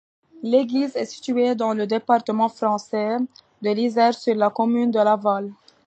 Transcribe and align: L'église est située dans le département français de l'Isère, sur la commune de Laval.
L'église 0.41 0.95
est 0.95 1.05
située 1.05 1.53
dans 1.53 1.75
le 1.75 1.85
département 1.85 2.49
français 2.49 3.17
de 3.61 3.69
l'Isère, 3.69 4.15
sur 4.15 4.33
la 4.33 4.49
commune 4.49 4.89
de 4.89 4.97
Laval. 4.97 5.51